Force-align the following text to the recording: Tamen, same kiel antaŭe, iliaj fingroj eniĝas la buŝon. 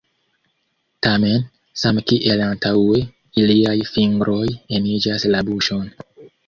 Tamen, 1.07 1.43
same 1.83 2.03
kiel 2.13 2.43
antaŭe, 2.47 3.05
iliaj 3.43 3.77
fingroj 3.95 4.45
eniĝas 4.81 5.33
la 5.35 5.49
buŝon. 5.53 5.89